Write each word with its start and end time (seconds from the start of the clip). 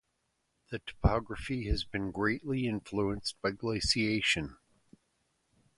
The 0.71 0.79
topography 0.79 1.67
has 1.69 1.83
been 1.83 2.09
greatly 2.09 2.65
influenced 2.65 3.39
by 3.39 3.51
glaciation. 3.51 4.57